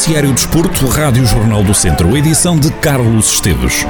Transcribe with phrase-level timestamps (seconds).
[0.00, 3.84] Noticiário Desporto, Rádio Jornal do Centro, edição de Carlos Esteves.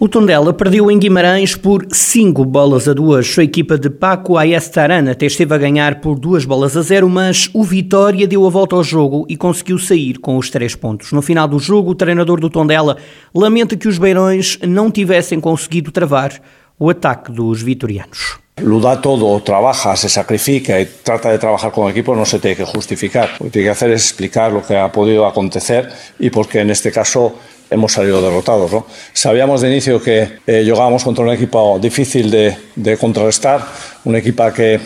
[0.00, 3.38] O Tondela perdeu em Guimarães por 5 bolas a 2.
[3.38, 7.50] A equipa de Paco Ayestaran até esteve a ganhar por 2 bolas a 0, mas
[7.52, 11.12] o Vitória deu a volta ao jogo e conseguiu sair com os 3 pontos.
[11.12, 12.96] No final do jogo, o treinador do Tondela
[13.34, 16.40] lamenta que os Beirões não tivessem conseguido travar
[16.78, 18.38] o ataque dos vitorianos.
[18.62, 22.56] Lo da todo, trabaja, se sacrifica y trata de trabajar con equipo, no se tiene
[22.56, 23.30] que justificar.
[23.38, 26.60] Lo que tiene que hacer es explicar lo que ha podido acontecer y por qué
[26.60, 27.34] en este caso
[27.70, 28.72] hemos salido derrotados.
[28.72, 28.86] ¿no?
[29.12, 33.64] Sabíamos de inicio que eh, jugábamos contra un equipo difícil de, de contrarrestar,
[34.04, 34.80] un equipo que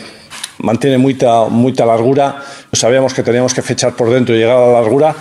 [0.59, 2.43] mantiene mucha, mucha largura.
[2.73, 5.15] Sabíamos que teníamos que fechar por dentro y llegar a la largura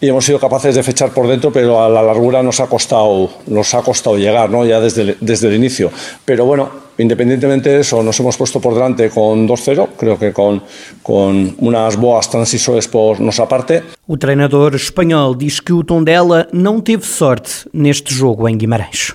[0.00, 3.30] y hemos sido capaces de fechar por dentro, pero a la largura nos ha costado,
[3.46, 4.64] nos ha costado llegar, ¿no?
[4.64, 5.90] ya desde desde el inicio.
[6.24, 10.62] Pero bueno, independientemente de eso, nos hemos puesto por delante con 2-0, creo que con,
[11.02, 13.82] con unas boas transisores por nossa parte.
[14.06, 19.14] O treinador espanhol diz que o Tondela não teve sorte neste jogo em Guimarães.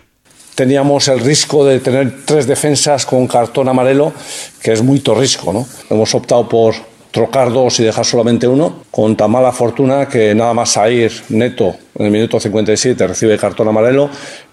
[0.55, 4.13] Teníamos el riesgo de tener tres defensas con cartón amarelo,
[4.63, 5.67] que es muy risco, ¿no?
[5.89, 6.75] Hemos optado por
[7.11, 11.75] trocar dos y dejar solamente uno, con tan mala fortuna que nada más salir neto
[11.95, 14.09] en el minuto 57 recibe cartón amarelo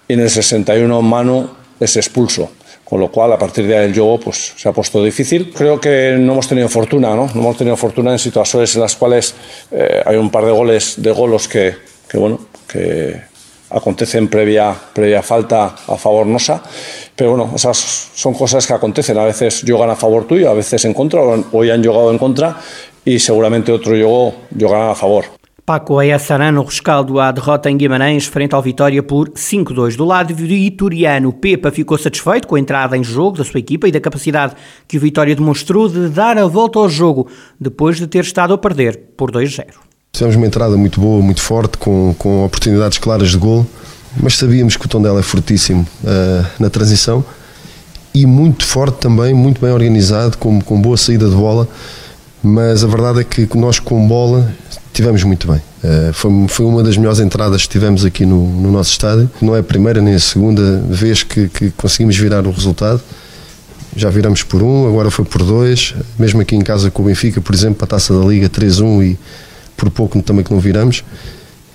[0.07, 2.51] y en el 61 Manu es expulso.
[2.93, 5.51] Con lo cual, a partir de ahí el juego pues, se ha puesto difícil.
[5.51, 7.25] Creo que no hemos tenido fortuna, ¿no?
[7.33, 9.33] No hemos tenido fortuna en situaciones en las cuales
[9.71, 11.73] eh, hay un par de goles, de golos que,
[12.07, 13.19] que bueno, que
[13.71, 16.61] acontecen previa, previa falta a favor nosa,
[17.15, 17.77] pero bueno, esas
[18.13, 21.19] son cosas que acontecen, a veces juegan a favor tuyo, a veces en contra,
[21.51, 22.61] hoy han jugado en contra
[23.03, 25.42] y seguramente otro juego jugará a favor.
[25.65, 29.95] Paco Ayassará no rescaldo à derrota em Guimarães frente ao Vitória por 5-2.
[29.95, 33.91] Do lado vitoriano, Pepa ficou satisfeito com a entrada em jogo da sua equipa e
[33.91, 38.25] da capacidade que o Vitória demonstrou de dar a volta ao jogo depois de ter
[38.25, 39.67] estado a perder por 2-0.
[40.11, 43.65] Fizemos uma entrada muito boa, muito forte, com, com oportunidades claras de gol,
[44.21, 47.23] mas sabíamos que o Tondela é fortíssimo uh, na transição
[48.13, 51.69] e muito forte também, muito bem organizado, com, com boa saída de bola.
[52.43, 54.53] Mas a verdade é que nós com bola
[54.91, 55.61] tivemos muito bem.
[55.83, 59.31] Uh, foi, foi uma das melhores entradas que tivemos aqui no, no nosso estádio.
[59.41, 63.01] Não é a primeira nem a segunda vez que, que conseguimos virar o resultado
[63.95, 67.39] já viramos por um, agora foi por dois, mesmo aqui em casa com o Benfica,
[67.41, 69.19] por exemplo, a taça da Liga 3-1 e
[69.77, 71.03] por pouco também que não viramos.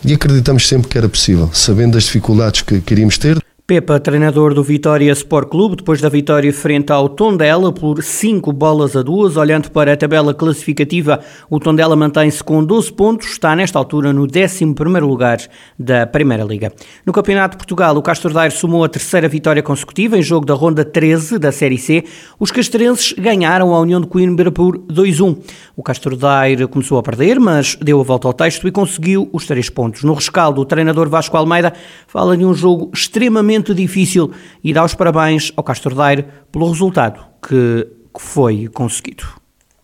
[0.04, 3.42] E acreditamos sempre que era possível, sabendo das dificuldades que queríamos ter.
[3.68, 8.96] Pepa, treinador do Vitória Sport Clube, depois da vitória frente ao Tondela por 5 bolas
[8.96, 11.20] a 2, olhando para a tabela classificativa,
[11.50, 15.36] o Tondela mantém-se com 12 pontos, está nesta altura no 11º lugar
[15.78, 16.72] da Primeira Liga.
[17.04, 20.54] No Campeonato de Portugal, o Castro Daire somou a terceira vitória consecutiva em jogo da
[20.54, 22.04] ronda 13 da Série C.
[22.40, 25.36] Os castrenses ganharam a União de Coimbra por 2-1.
[25.76, 29.44] O Castro Daire começou a perder, mas deu a volta ao texto e conseguiu os
[29.44, 30.04] 3 pontos.
[30.04, 31.74] No rescaldo, o treinador Vasco Almeida
[32.06, 34.30] fala de um jogo extremamente muito difícil
[34.62, 39.37] e dá os parabéns ao Castro Daire pelo resultado que, que foi conseguido.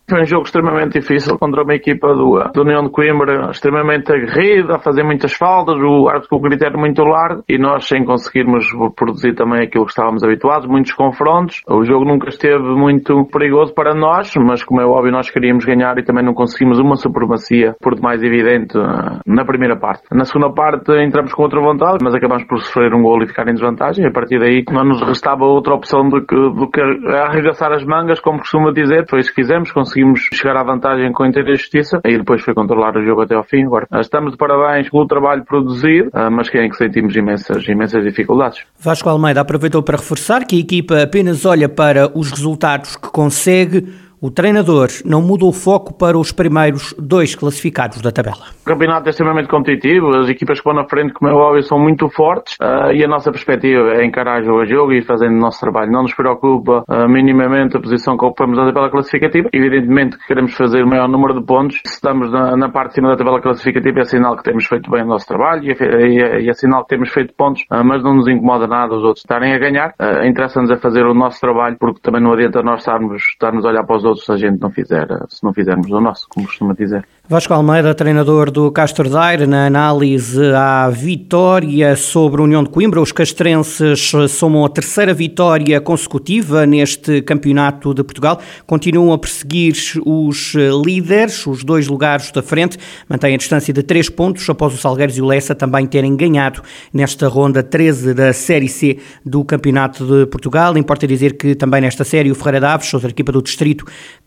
[0.07, 4.75] Foi um jogo extremamente difícil contra uma equipa do, do União de Coimbra extremamente aguerrida,
[4.75, 8.67] a fazer muitas faltas, o árbitro com o critério muito largo e nós sem conseguirmos
[8.95, 11.63] produzir também aquilo que estávamos habituados, muitos confrontos.
[11.67, 15.97] O jogo nunca esteve muito perigoso para nós, mas como é óbvio nós queríamos ganhar
[15.97, 18.77] e também não conseguimos uma supremacia por demais evidente
[19.25, 20.03] na primeira parte.
[20.11, 23.47] Na segunda parte entramos com outra vontade, mas acabamos por sofrer um gol e ficar
[23.47, 24.05] em desvantagem.
[24.05, 26.79] A partir daí não nos restava outra opção do que, do que
[27.09, 29.07] arregaçar as mangas, como costuma dizer.
[29.09, 32.53] Foi isso que fizemos, conseguimos conseguimos chegar à vantagem com inteira justiça e depois foi
[32.53, 33.63] controlar o jogo até ao fim.
[33.63, 37.65] Agora, estamos de parabéns pelo trabalho produzido, ah, mas que é em que sentimos imensas,
[37.67, 38.63] imensas dificuldades.
[38.77, 43.87] Vasco Almeida aproveitou para reforçar que a equipa apenas olha para os resultados que consegue
[44.25, 48.55] o treinador não muda o foco para os primeiros dois classificados da tabela.
[48.63, 51.77] O campeonato é extremamente competitivo, as equipas que vão na frente, como é óbvio, são
[51.77, 55.39] muito fortes uh, e a nossa perspectiva é encarar jogo a jogo e fazendo o
[55.39, 55.91] nosso trabalho.
[55.91, 59.47] Não nos preocupa uh, minimamente a posição que ocupamos na tabela classificativa.
[59.53, 61.79] Evidentemente que queremos fazer o maior número de pontos.
[61.85, 64.89] Se estamos na, na parte de cima da tabela classificativa, é sinal que temos feito
[64.89, 68.01] bem o nosso trabalho e é, é, é sinal que temos feito pontos, uh, mas
[68.01, 69.93] não nos incomoda nada os outros estarem a ganhar.
[70.25, 73.83] Interessa-nos a fazer o nosso trabalho porque também não adianta nós estarmos, estarmos a olhar
[73.83, 76.73] para os outros se a gente não fizer, se não fizermos o nosso, como costuma
[76.73, 77.07] dizer.
[77.27, 83.01] Vasco Almeida, treinador do Castro Daire, na análise à vitória sobre a União de Coimbra.
[83.01, 88.39] Os castrenses somam a terceira vitória consecutiva neste campeonato de Portugal.
[88.67, 89.73] Continuam a perseguir
[90.05, 90.53] os
[90.85, 92.77] líderes, os dois lugares da frente.
[93.09, 96.61] Mantêm a distância de três pontos após o Salgueiros e o Lessa também terem ganhado
[96.93, 100.77] nesta ronda 13 da Série C do Campeonato de Portugal.
[100.77, 103.83] Importa dizer que também nesta série o Ferreira Daves, outra equipa do distrito,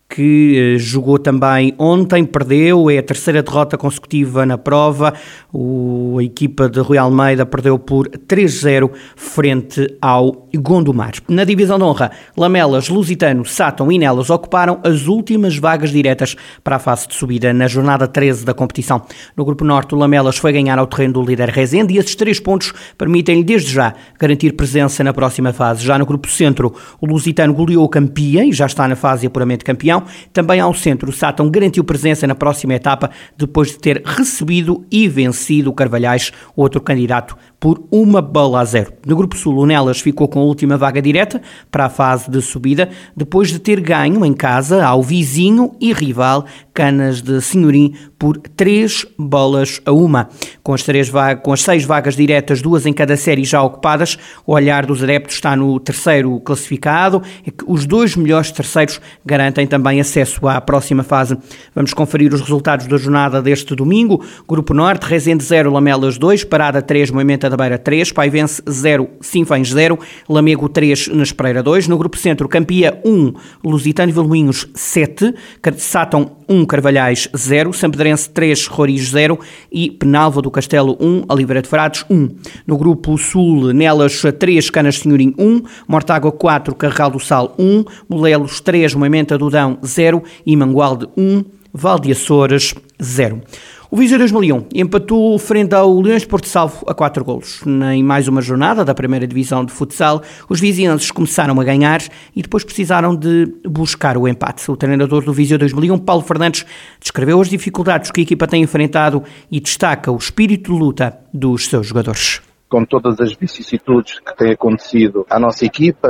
[0.09, 5.13] que eh, jogou também ontem, perdeu, é a terceira derrota consecutiva na prova.
[5.53, 11.13] O, a equipa de Rui Almeida perdeu por 3-0 frente ao Gondomar.
[11.27, 16.77] Na divisão de honra, Lamelas, Lusitano, Sátão e Nelas ocuparam as últimas vagas diretas para
[16.77, 19.03] a fase de subida na jornada 13 da competição.
[19.37, 22.39] No grupo norte, o Lamelas foi ganhar ao terreno do líder Rezende e esses três
[22.39, 25.85] pontos permitem-lhe desde já garantir presença na próxima fase.
[25.85, 29.27] Já no grupo centro, o Lusitano goleou o Campia e já está na fase de
[29.27, 29.98] apuramento campeão.
[30.33, 35.07] Também ao centro, o Sátão garantiu presença na próxima etapa depois de ter recebido e
[35.07, 38.93] vencido o Carvalhais, outro candidato por uma bola a zero.
[39.05, 42.41] No Grupo Sul, o Nelas ficou com a última vaga direta para a fase de
[42.41, 48.37] subida, depois de ter ganho em casa ao vizinho e rival Canas de Senhorim por
[48.37, 50.29] três bolas a uma.
[50.63, 51.11] Com as, três
[51.43, 55.35] com as seis vagas diretas, duas em cada série já ocupadas, o olhar dos adeptos
[55.35, 61.03] está no terceiro classificado, é que os dois melhores terceiros garantem também acesso à próxima
[61.03, 61.37] fase.
[61.75, 64.23] Vamos conferir os resultados da jornada deste domingo.
[64.47, 69.69] Grupo Norte, Rezende 0, Lamelas 2, Parada 3, Moimenta da Beira 3, Paivense 0, Sinfães
[69.69, 69.97] 0,
[70.27, 71.87] Lamego 3, na Espreira 2.
[71.87, 75.33] No Grupo Centro, Campia 1, Lusitano e Vilmoinhos 7,
[75.77, 79.39] Sátão 1, Carvalhais 0, Sampedrense 3, Roriz 0
[79.71, 82.29] e Penalva do Castelo 1, Oliveira de Frades 1.
[82.65, 88.59] No Grupo Sul, Nelas 3, Canas Senhorim 1, Mortágua 4, Carral do Sal 1, Molelos
[88.61, 91.43] 3, Moimenta do Dão 0 e Mangualde 1,
[91.73, 93.41] Valde Açores 0.
[93.91, 97.61] O Viseu 2001 empatou frente ao Leões Porto Salvo a 4 golos.
[97.91, 101.99] Em mais uma jornada da primeira divisão de futsal, os vizienses começaram a ganhar
[102.35, 104.69] e depois precisaram de buscar o empate.
[104.69, 106.67] O treinador do Viseu 2001, Paulo Fernandes,
[106.99, 111.65] descreveu as dificuldades que a equipa tem enfrentado e destaca o espírito de luta dos
[111.65, 116.07] seus jogadores com todas as vicissitudes que têm acontecido à nossa equipa,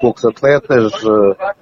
[0.00, 0.92] poucos atletas,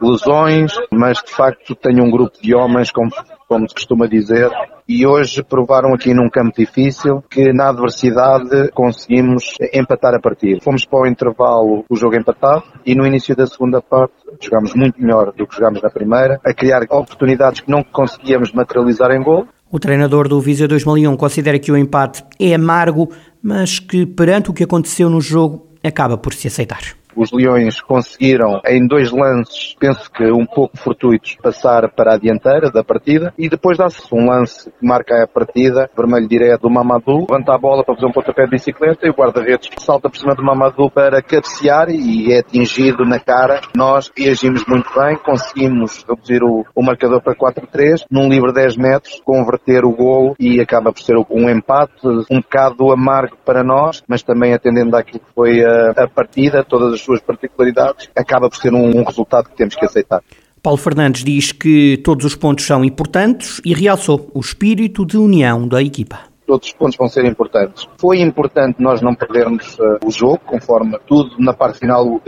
[0.01, 3.11] lesões, mas de facto tenho um grupo de homens, como,
[3.47, 4.51] como se costuma dizer,
[4.89, 10.61] e hoje provaram aqui num campo difícil que na adversidade conseguimos empatar a partida.
[10.61, 15.01] Fomos para o intervalo o jogo empatado e no início da segunda parte jogámos muito
[15.01, 19.47] melhor do que jogámos na primeira, a criar oportunidades que não conseguíamos materializar em gol.
[19.75, 23.11] O treinador do Viseu 2001 considera que o empate é amargo,
[23.43, 26.95] mas que perante o que aconteceu no jogo acaba por se aceitar.
[27.17, 32.71] Os Leões conseguiram, em dois lances, penso que um pouco fortuitos, passar para a dianteira
[32.71, 37.27] da partida e depois dá-se um lance que marca a partida, vermelho direto do Mamadou,
[37.29, 40.35] levanta a bola para fazer um pontapé de bicicleta e o guarda-redes salta por cima
[40.35, 43.61] do Mamadou para cabecear e é atingido na cara.
[43.77, 49.21] Nós reagimos muito bem, conseguimos reduzir o, o marcador para 4-3, num livre 10 metros,
[49.25, 51.95] converter o golo e acaba por ser um empate,
[52.31, 56.95] um bocado amargo para nós, mas também atendendo àquilo que foi a, a partida, todas
[56.95, 60.23] as suas particularidades, acaba por ser um, um resultado que temos que aceitar.
[60.63, 65.69] Paulo Fernandes diz que todos os pontos são importantes e realçou o espírito de união
[65.69, 67.89] da equipa todos os pontos vão ser importantes.
[67.99, 72.21] Foi importante nós não perdermos uh, o jogo, conforme tudo na parte final uh,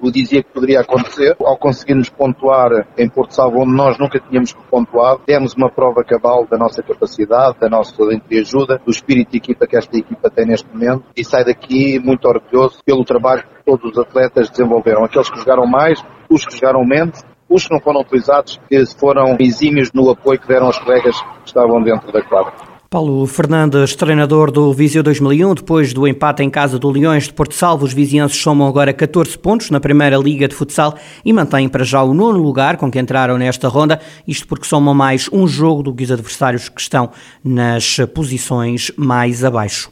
[0.00, 1.36] o dizia que poderia acontecer.
[1.40, 6.46] Ao conseguirmos pontuar em Porto Salvo, onde nós nunca tínhamos pontuado, demos uma prova cabal
[6.46, 7.92] da nossa capacidade, da nossa
[8.30, 12.26] ajuda, do espírito de equipa que esta equipa tem neste momento e sai daqui muito
[12.26, 15.04] orgulhoso pelo trabalho que todos os atletas desenvolveram.
[15.04, 19.36] Aqueles que jogaram mais, os que jogaram menos, os que não foram utilizados, que foram
[19.38, 22.71] exímios no apoio que deram aos colegas que estavam dentro da quadra.
[22.92, 27.54] Paulo Fernandes, treinador do Viseu 2001, depois do empate em casa do Leões de Porto
[27.54, 31.84] Salvo, os vizinhenses somam agora 14 pontos na primeira Liga de Futsal e mantêm para
[31.84, 35.82] já o nono lugar com que entraram nesta ronda, isto porque somam mais um jogo
[35.82, 37.10] do que os adversários que estão
[37.42, 39.88] nas posições mais abaixo.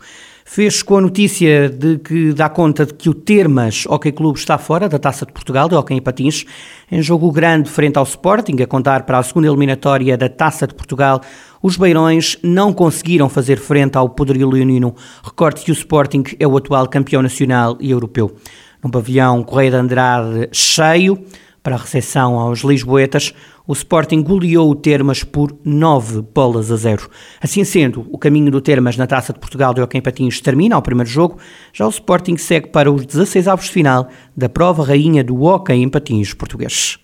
[0.53, 4.59] Fez com a notícia de que dá conta de que o Termas Hockey Clube está
[4.59, 6.45] fora da Taça de Portugal de Hockey em Patins,
[6.91, 10.75] em jogo grande frente ao Sporting, a contar para a segunda eliminatória da Taça de
[10.75, 11.21] Portugal,
[11.63, 14.95] os Beirões não conseguiram fazer frente ao poderio leonino.
[15.23, 18.35] Recorde que o Sporting é o atual campeão nacional e europeu.
[18.83, 21.23] No pavilhão Correia de Andrade cheio,
[21.63, 23.35] para a recepção aos Lisboetas,
[23.67, 27.11] o Sporting goleou o Termas por 9 bolas a 0.
[27.41, 30.83] Assim sendo, o caminho do Termas na Taça de Portugal de Hockey Patins termina ao
[30.83, 31.37] primeiro jogo,
[31.73, 35.75] já o Sporting segue para os 16 avos de final da prova rainha do Hockey
[35.75, 36.99] em Patins português.